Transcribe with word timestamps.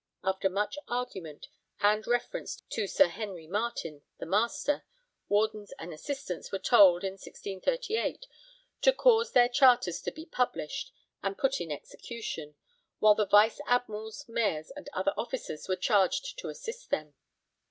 After 0.23 0.49
much 0.49 0.79
argument 0.87 1.47
and 1.79 2.07
reference 2.07 2.63
to 2.71 2.87
Sir 2.87 3.07
Henry 3.07 3.45
Marten, 3.45 4.01
the 4.17 4.25
Master, 4.25 4.83
Wardens 5.29 5.73
and 5.77 5.93
Assistants 5.93 6.51
were 6.51 6.57
told, 6.57 7.03
in 7.03 7.11
1638, 7.19 8.25
'to 8.81 8.93
cause 8.93 9.33
their 9.33 9.47
charters 9.47 10.01
to 10.01 10.09
be 10.11 10.25
published 10.25 10.91
and 11.21 11.37
put 11.37 11.61
in 11.61 11.71
execution,' 11.71 12.55
while 12.97 13.13
the 13.13 13.27
'Vice 13.27 13.61
Admirals, 13.67 14.27
Mayors 14.27 14.71
and 14.71 14.89
other 14.91 15.13
Officers' 15.17 15.67
were 15.67 15.75
charged 15.75 16.35
to 16.39 16.49
assist 16.49 16.89
them. 16.89 17.13